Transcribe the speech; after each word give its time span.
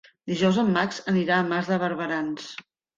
Dijous 0.29 0.57
en 0.61 0.71
Max 0.79 1.03
anirà 1.13 1.39
a 1.43 1.47
Mas 1.53 1.71
de 1.75 1.81
Barberans. 1.87 2.55